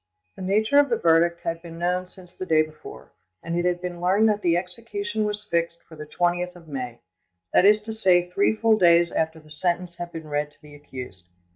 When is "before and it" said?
2.63-3.65